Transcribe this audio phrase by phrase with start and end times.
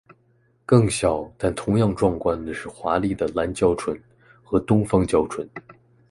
[0.65, 4.01] 更小但同样壮观的是华丽的蓝鹪鹑
[4.41, 5.47] 和东方鹪鹩。